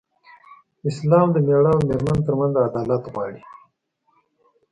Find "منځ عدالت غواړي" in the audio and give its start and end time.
2.39-3.39